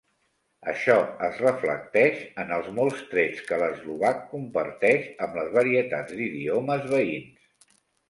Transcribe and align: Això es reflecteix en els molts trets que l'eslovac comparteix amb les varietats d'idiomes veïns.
Això 0.71 0.95
es 1.27 1.37
reflecteix 1.41 2.23
en 2.45 2.55
els 2.57 2.71
molts 2.79 3.05
trets 3.13 3.45
que 3.51 3.61
l'eslovac 3.65 4.27
comparteix 4.35 5.09
amb 5.29 5.41
les 5.43 5.55
varietats 5.61 6.21
d'idiomes 6.21 6.93
veïns. 6.99 7.51